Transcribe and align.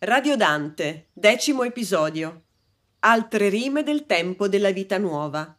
Radio 0.00 0.36
Dante, 0.36 1.06
decimo 1.14 1.62
episodio. 1.62 2.42
Altre 2.98 3.48
rime 3.48 3.82
del 3.82 4.04
tempo 4.04 4.46
della 4.46 4.70
vita 4.70 4.98
nuova. 4.98 5.58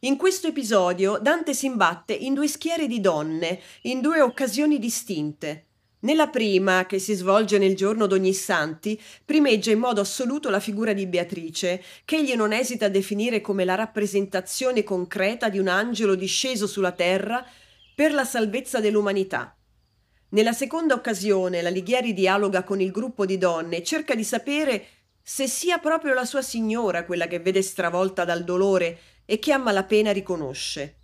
In 0.00 0.18
questo 0.18 0.48
episodio 0.48 1.16
Dante 1.16 1.54
si 1.54 1.64
imbatte 1.64 2.12
in 2.12 2.34
due 2.34 2.46
schiere 2.46 2.86
di 2.86 3.00
donne, 3.00 3.58
in 3.84 4.02
due 4.02 4.20
occasioni 4.20 4.78
distinte. 4.78 5.68
Nella 6.00 6.28
prima, 6.28 6.84
che 6.84 6.98
si 6.98 7.14
svolge 7.14 7.56
nel 7.56 7.74
giorno 7.74 8.04
d'ogni 8.06 8.34
santi, 8.34 9.00
primeggia 9.24 9.70
in 9.70 9.78
modo 9.78 10.02
assoluto 10.02 10.50
la 10.50 10.60
figura 10.60 10.92
di 10.92 11.06
Beatrice, 11.06 11.82
che 12.04 12.16
egli 12.16 12.34
non 12.34 12.52
esita 12.52 12.84
a 12.84 12.90
definire 12.90 13.40
come 13.40 13.64
la 13.64 13.76
rappresentazione 13.76 14.84
concreta 14.84 15.48
di 15.48 15.58
un 15.58 15.68
angelo 15.68 16.16
disceso 16.16 16.66
sulla 16.66 16.92
terra 16.92 17.42
per 17.94 18.12
la 18.12 18.26
salvezza 18.26 18.78
dell'umanità. 18.78 19.54
Nella 20.32 20.52
seconda 20.52 20.94
occasione 20.94 21.60
la 21.60 21.70
Lighieri 21.70 22.12
dialoga 22.12 22.62
con 22.62 22.80
il 22.80 22.92
gruppo 22.92 23.26
di 23.26 23.36
donne 23.36 23.78
e 23.78 23.82
cerca 23.82 24.14
di 24.14 24.22
sapere 24.22 24.86
se 25.20 25.48
sia 25.48 25.78
proprio 25.78 26.14
la 26.14 26.24
sua 26.24 26.40
signora 26.40 27.04
quella 27.04 27.26
che 27.26 27.40
vede 27.40 27.62
stravolta 27.62 28.24
dal 28.24 28.44
dolore 28.44 28.98
e 29.24 29.40
che 29.40 29.52
a 29.52 29.58
malapena 29.58 30.12
riconosce. 30.12 30.98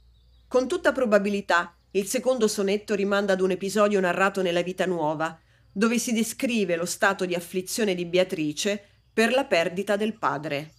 Con 0.47 0.69
tutta 0.69 0.93
probabilità 0.93 1.75
il 1.93 2.07
secondo 2.07 2.47
sonetto 2.47 2.95
rimanda 2.95 3.33
ad 3.33 3.41
un 3.41 3.51
episodio 3.51 3.99
narrato 3.99 4.43
nella 4.43 4.63
vita 4.63 4.87
nuova, 4.87 5.37
dove 5.73 5.99
si 5.99 6.13
descrive 6.13 6.77
lo 6.77 6.87
stato 6.87 7.25
di 7.25 7.35
afflizione 7.35 7.97
di 7.97 8.05
Beatrice 8.05 8.81
per 9.13 9.33
la 9.33 9.45
perdita 9.45 9.97
del 9.97 10.17
padre. 10.17 10.76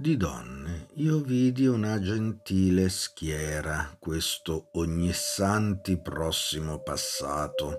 Di 0.00 0.16
donne 0.16 0.86
io 0.94 1.18
vidi 1.18 1.66
una 1.66 2.00
gentile 2.00 2.88
schiera 2.88 3.94
questo 3.98 4.70
ognissanti 4.72 6.00
prossimo 6.00 6.80
passato, 6.80 7.76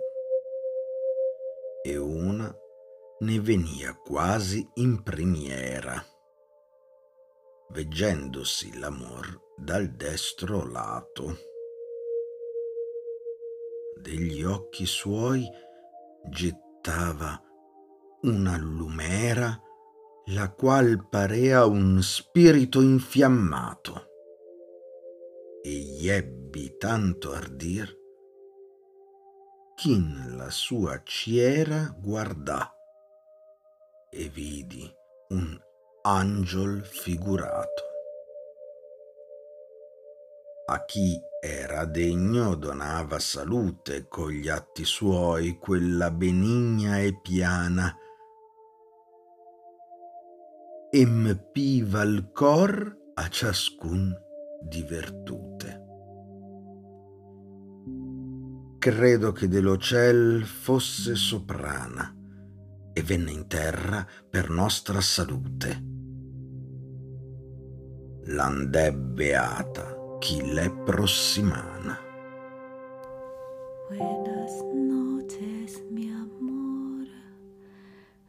e 1.81 1.97
una 1.97 2.55
ne 3.21 3.39
venia 3.39 3.95
quasi 3.95 4.63
in 4.75 5.01
primiera, 5.01 5.99
veggendosi 7.69 8.77
l'amor 8.77 9.53
dal 9.57 9.87
destro 9.87 10.63
lato. 10.69 11.39
Degli 13.99 14.43
occhi 14.43 14.85
suoi 14.85 15.43
gettava 16.29 17.41
una 18.21 18.57
lumera 18.57 19.59
la 20.25 20.51
qual 20.51 21.07
parea 21.09 21.65
un 21.65 22.01
spirito 22.01 22.81
infiammato. 22.81 24.09
E 25.63 25.69
gli 25.69 26.07
ebbi 26.07 26.77
tanto 26.77 27.33
ardir 27.33 27.99
ch'in 29.75 30.35
la 30.37 30.49
sua 30.51 31.01
ciera 31.03 31.95
guardà 31.97 32.71
e 34.11 34.29
vidi 34.29 34.87
un 35.29 35.59
angiol 36.03 36.85
figurato. 36.85 37.83
A 40.67 40.85
chi 40.85 41.19
era 41.41 41.85
degno 41.85 42.55
donava 42.55 43.17
salute 43.17 44.07
con 44.07 44.29
gli 44.29 44.47
atti 44.47 44.85
suoi 44.85 45.57
quella 45.57 46.11
benigna 46.11 46.99
e 46.99 47.19
piana 47.19 47.95
empiva 50.93 52.01
il 52.01 52.31
cor 52.33 52.97
a 53.13 53.29
ciascun 53.29 54.13
di 54.61 54.83
vertute. 54.83 55.79
Credo 58.77 59.31
che 59.31 59.47
dello 59.47 59.77
ciel 59.77 60.43
fosse 60.43 61.15
soprana 61.15 62.13
e 62.91 63.01
venne 63.03 63.31
in 63.31 63.47
terra 63.47 64.05
per 64.29 64.49
nostra 64.49 64.99
salute. 64.99 65.83
L'andè 68.25 68.91
beata 68.91 70.17
chi 70.19 70.51
l'è 70.51 70.69
prossimana. 70.69 71.97
Buenas 73.87 74.61
noches, 74.73 75.81
mi 75.89 76.11
amor. 76.11 77.07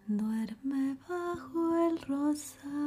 Duerme 0.05 0.97
rosa. 2.09 2.82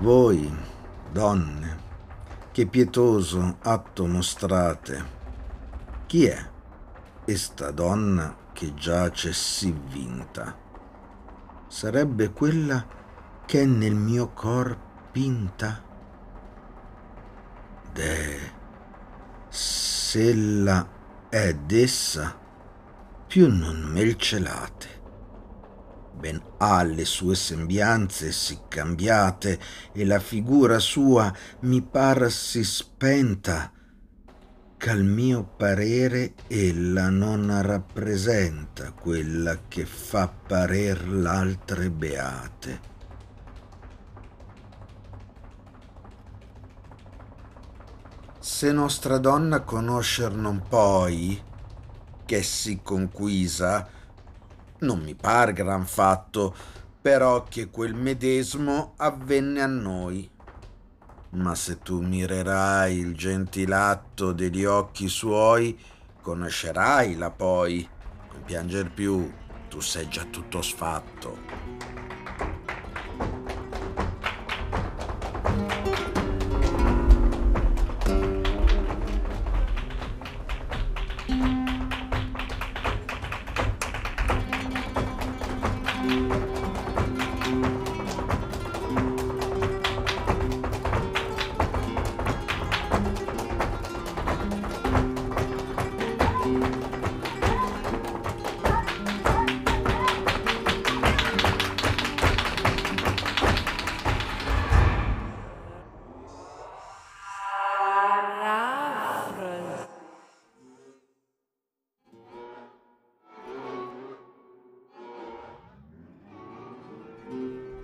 Voi, 0.00 0.48
donne, 1.10 1.76
che 2.52 2.66
pietoso 2.66 3.56
atto 3.62 4.06
mostrate. 4.06 5.16
Chi 6.06 6.26
è 6.26 6.50
esta 7.24 7.72
donna 7.72 8.36
che 8.52 8.74
giace 8.74 9.32
sì 9.32 9.76
vinta? 9.88 10.56
Sarebbe 11.66 12.30
quella 12.30 12.86
che 13.44 13.62
è 13.62 13.64
nel 13.64 13.96
mio 13.96 14.28
cor 14.28 14.78
pinta? 15.10 15.82
De, 17.92 18.52
s'ella 19.48 20.88
è 21.28 21.52
d'essa, 21.54 22.38
più 23.26 23.52
non 23.52 23.80
mel 23.80 24.14
celate 24.14 24.97
ben 26.18 26.42
ha 26.58 26.82
le 26.82 27.04
sue 27.04 27.34
sembianze 27.34 28.32
sì 28.32 28.58
cambiate 28.68 29.58
e 29.92 30.04
la 30.04 30.18
figura 30.18 30.78
sua 30.78 31.32
mi 31.60 31.80
par 31.82 32.30
sì 32.30 32.64
spenta 32.64 33.72
ch'al 34.76 35.04
mio 35.04 35.44
parere 35.56 36.34
ella 36.46 37.08
non 37.08 37.60
rappresenta 37.62 38.92
quella 38.92 39.58
che 39.66 39.84
fa 39.84 40.28
parer 40.28 41.08
l'altre 41.08 41.90
beate. 41.90 42.96
Se 48.38 48.72
nostra 48.72 49.18
donna 49.18 49.60
conoscer 49.60 50.32
non 50.32 50.62
poi, 50.68 51.42
che 52.24 52.42
si 52.42 52.80
conquisa, 52.82 53.88
non 54.80 55.00
mi 55.00 55.14
par 55.14 55.52
gran 55.52 55.86
fatto, 55.86 56.54
però 57.00 57.44
che 57.44 57.70
quel 57.70 57.94
medesimo 57.94 58.94
avvenne 58.96 59.60
a 59.60 59.66
noi. 59.66 60.30
Ma 61.30 61.54
se 61.54 61.78
tu 61.78 62.00
mirerai 62.00 62.96
il 62.96 63.14
gentilatto 63.14 64.32
degli 64.32 64.64
occhi 64.64 65.08
suoi, 65.08 65.78
conoscerai 66.20 67.16
la 67.16 67.30
poi. 67.30 67.88
Non 68.32 68.42
pianger 68.44 68.90
più, 68.90 69.30
tu 69.68 69.80
sei 69.80 70.08
già 70.08 70.24
tutto 70.24 70.62
sfatto. 70.62 71.97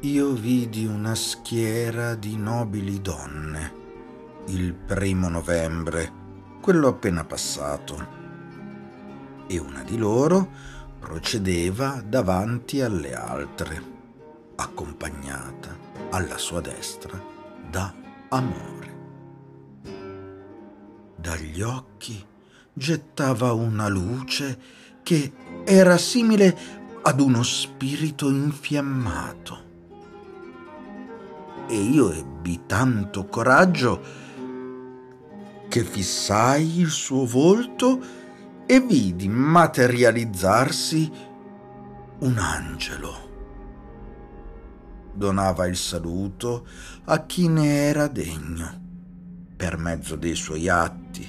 Io 0.04 0.32
vidi 0.32 0.84
una 0.84 1.14
schiera 1.14 2.14
di 2.14 2.36
nobili 2.36 3.00
donne 3.00 3.82
il 4.48 4.74
primo 4.74 5.30
novembre, 5.30 6.12
quello 6.60 6.88
appena 6.88 7.24
passato, 7.24 8.06
e 9.46 9.58
una 9.58 9.82
di 9.82 9.96
loro 9.96 10.46
procedeva 10.98 12.02
davanti 12.06 12.82
alle 12.82 13.14
altre, 13.14 13.82
accompagnata 14.56 15.74
alla 16.10 16.36
sua 16.36 16.60
destra 16.60 17.18
da 17.70 17.94
Amore. 18.28 18.94
Dagli 21.16 21.62
occhi 21.62 22.22
gettava 22.74 23.52
una 23.54 23.88
luce 23.88 24.58
che 25.02 25.32
era 25.64 25.96
simile 25.96 26.56
ad 27.00 27.20
uno 27.20 27.42
spirito 27.42 28.28
infiammato. 28.28 29.72
E 31.66 31.76
io 31.76 32.12
ebbi 32.12 32.62
tanto 32.66 33.26
coraggio 33.26 34.00
che 35.68 35.82
fissai 35.82 36.78
il 36.78 36.90
suo 36.90 37.24
volto 37.26 38.00
e 38.66 38.80
vidi 38.80 39.28
materializzarsi 39.28 41.10
un 42.20 42.38
angelo. 42.38 43.32
Donava 45.12 45.66
il 45.66 45.76
saluto 45.76 46.66
a 47.04 47.24
chi 47.24 47.48
ne 47.48 47.66
era 47.66 48.08
degno. 48.08 48.82
Per 49.56 49.78
mezzo 49.78 50.16
dei 50.16 50.34
suoi 50.34 50.68
atti, 50.68 51.26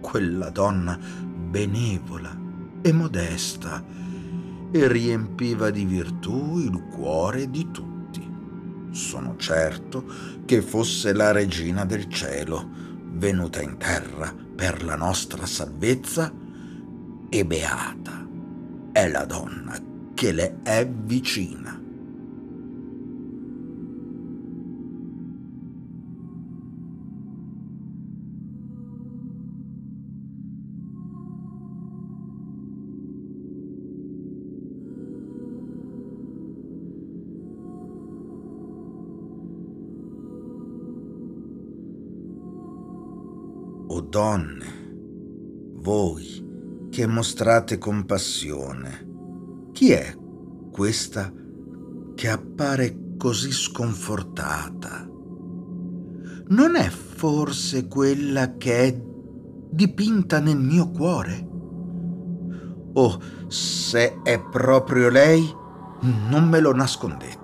quella 0.00 0.50
donna 0.50 0.98
benevola 0.98 2.36
e 2.82 2.92
modesta 2.92 3.84
e 4.70 4.88
riempiva 4.88 5.70
di 5.70 5.84
virtù 5.84 6.58
il 6.58 6.84
cuore 6.88 7.50
di 7.50 7.70
tutti. 7.70 8.03
Sono 8.94 9.34
certo 9.36 10.04
che 10.44 10.62
fosse 10.62 11.12
la 11.12 11.32
regina 11.32 11.84
del 11.84 12.08
cielo 12.08 12.64
venuta 13.16 13.60
in 13.60 13.76
terra 13.76 14.32
per 14.54 14.84
la 14.84 14.94
nostra 14.94 15.46
salvezza, 15.46 16.32
e 17.28 17.44
beata 17.44 18.24
è 18.92 19.08
la 19.08 19.24
donna 19.24 19.76
che 20.14 20.30
le 20.30 20.60
è 20.62 20.88
vicina. 20.88 21.83
Donne, 44.14 44.92
voi 45.78 46.86
che 46.88 47.04
mostrate 47.04 47.78
compassione, 47.78 49.08
chi 49.72 49.90
è 49.90 50.16
questa 50.70 51.32
che 52.14 52.28
appare 52.28 53.16
così 53.18 53.50
sconfortata? 53.50 55.04
Non 56.46 56.76
è 56.76 56.88
forse 56.90 57.88
quella 57.88 58.56
che 58.56 58.84
è 58.84 59.02
dipinta 59.70 60.38
nel 60.38 60.60
mio 60.60 60.90
cuore? 60.90 61.48
O 62.92 63.20
se 63.48 64.22
è 64.22 64.40
proprio 64.40 65.08
lei, 65.08 65.44
non 66.28 66.48
me 66.48 66.60
lo 66.60 66.72
nascondete. 66.72 67.43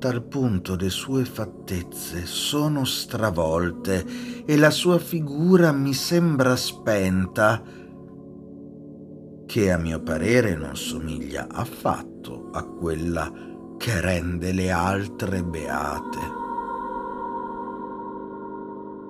Tal 0.00 0.22
punto 0.22 0.76
le 0.76 0.88
sue 0.88 1.26
fattezze 1.26 2.24
sono 2.24 2.86
stravolte 2.86 4.04
e 4.46 4.56
la 4.56 4.70
sua 4.70 4.98
figura 4.98 5.72
mi 5.72 5.92
sembra 5.92 6.56
spenta, 6.56 7.62
che 9.46 9.70
a 9.70 9.76
mio 9.76 10.00
parere 10.00 10.56
non 10.56 10.74
somiglia 10.74 11.48
affatto 11.50 12.48
a 12.50 12.64
quella 12.64 13.30
che 13.76 14.00
rende 14.00 14.52
le 14.52 14.70
altre 14.70 15.44
beate. 15.44 16.18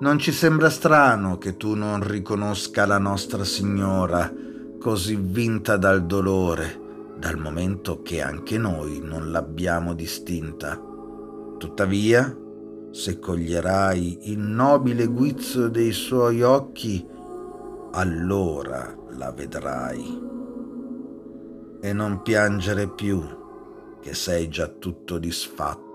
Non 0.01 0.19
ci 0.19 0.33
sembra 0.33 0.69
strano 0.69 1.37
che 1.37 1.55
tu 1.55 1.73
non 1.73 2.05
riconosca 2.05 2.85
la 2.85 2.97
Nostra 2.97 3.45
Signora, 3.45 4.29
così 4.77 5.15
vinta 5.15 5.77
dal 5.77 6.05
dolore, 6.05 6.79
dal 7.21 7.37
momento 7.37 8.01
che 8.01 8.19
anche 8.19 8.57
noi 8.57 8.99
non 8.99 9.29
l'abbiamo 9.29 9.93
distinta. 9.93 10.81
Tuttavia, 11.59 12.35
se 12.89 13.19
coglierai 13.19 14.31
il 14.31 14.39
nobile 14.39 15.05
guizzo 15.05 15.69
dei 15.69 15.91
suoi 15.91 16.41
occhi, 16.41 17.07
allora 17.91 18.97
la 19.09 19.31
vedrai. 19.33 20.19
E 21.79 21.93
non 21.93 22.23
piangere 22.23 22.89
più, 22.89 23.23
che 24.01 24.15
sei 24.15 24.49
già 24.49 24.65
tutto 24.65 25.19
disfatto 25.19 25.90